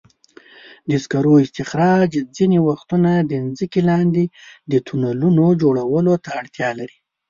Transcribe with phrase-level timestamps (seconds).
[0.89, 4.23] د سکرو استخراج ځینې وختونه د ځمکې لاندې
[4.71, 6.97] د تونلونو جوړولو ته اړتیا لري.